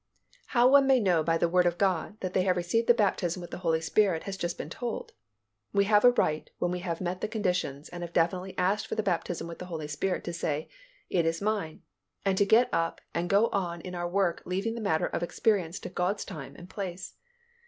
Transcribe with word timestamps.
How 0.47 0.67
one 0.67 0.87
may 0.87 0.99
know 0.99 1.21
by 1.21 1.37
the 1.37 1.47
Word 1.47 1.67
of 1.67 1.77
God 1.77 2.19
that 2.21 2.33
they 2.33 2.41
have 2.41 2.57
received 2.57 2.87
the 2.87 2.93
baptism 2.95 3.39
with 3.39 3.51
the 3.51 3.59
Holy 3.59 3.79
Spirit 3.79 4.23
has 4.23 4.35
just 4.35 4.57
been 4.57 4.67
told. 4.71 5.11
We 5.73 5.83
have 5.83 6.03
a 6.03 6.09
right 6.09 6.49
when 6.57 6.71
we 6.71 6.79
have 6.79 7.01
met 7.01 7.21
the 7.21 7.27
conditions 7.27 7.87
and 7.87 8.01
have 8.01 8.11
definitely 8.11 8.55
asked 8.57 8.87
for 8.87 8.95
the 8.95 9.03
baptism 9.03 9.45
with 9.45 9.59
the 9.59 9.67
Holy 9.67 9.87
Spirit 9.87 10.23
to 10.23 10.33
say, 10.33 10.69
"It 11.11 11.27
is 11.27 11.39
mine," 11.39 11.83
and 12.25 12.35
to 12.39 12.47
get 12.47 12.67
up 12.73 12.99
and 13.13 13.29
go 13.29 13.45
on 13.49 13.79
in 13.81 13.93
our 13.93 14.09
work 14.09 14.41
leaving 14.43 14.73
the 14.73 14.81
matter 14.81 15.05
of 15.05 15.21
experience 15.21 15.79
to 15.81 15.89
God's 15.89 16.25
time 16.25 16.55
and 16.55 16.67
place. 16.67 17.13